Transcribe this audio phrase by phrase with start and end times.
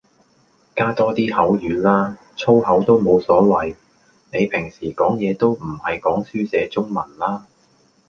[0.75, 3.75] 加多啲口語啦，粗口都冇所謂，
[4.33, 7.45] 你平時講嘢都唔係講書寫中文啦